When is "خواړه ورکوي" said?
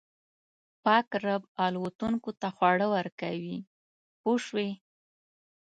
2.55-3.55